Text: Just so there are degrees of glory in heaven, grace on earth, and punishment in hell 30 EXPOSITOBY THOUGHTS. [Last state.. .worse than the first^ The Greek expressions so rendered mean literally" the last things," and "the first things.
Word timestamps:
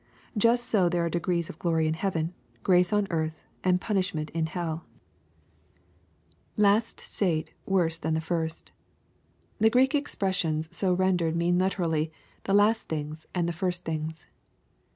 Just 0.35 0.65
so 0.65 0.89
there 0.89 1.05
are 1.05 1.11
degrees 1.11 1.47
of 1.47 1.59
glory 1.59 1.85
in 1.87 1.93
heaven, 1.93 2.33
grace 2.63 2.91
on 2.91 3.05
earth, 3.11 3.43
and 3.63 3.79
punishment 3.79 4.31
in 4.31 4.47
hell 4.47 4.77
30 6.57 6.57
EXPOSITOBY 6.57 6.57
THOUGHTS. 6.57 6.63
[Last 6.63 6.99
state.. 7.01 7.51
.worse 7.67 7.97
than 7.99 8.13
the 8.15 8.19
first^ 8.19 8.69
The 9.59 9.69
Greek 9.69 9.93
expressions 9.93 10.75
so 10.75 10.91
rendered 10.95 11.35
mean 11.35 11.59
literally" 11.59 12.11
the 12.45 12.53
last 12.55 12.87
things," 12.89 13.27
and 13.35 13.47
"the 13.47 13.53
first 13.53 13.85
things. 13.85 14.25